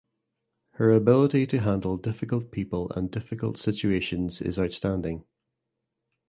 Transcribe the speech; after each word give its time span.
Her 0.77 0.91
ability 0.93 1.45
to 1.45 1.59
handle 1.59 1.95
difficult 1.95 2.49
people 2.51 2.89
and 2.95 3.11
difficult 3.11 3.59
situations 3.59 4.41
is 4.41 4.57
outstanding. 4.57 5.25